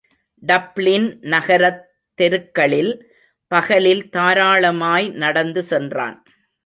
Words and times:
Dublin 0.43 1.17
நகரத் 1.21 1.83
தெருக்களில் 2.13 2.93
பகலில் 3.47 4.09
தாராளமாய் 4.09 5.09
நடந்து 5.09 5.63
சென்றான். 5.63 6.23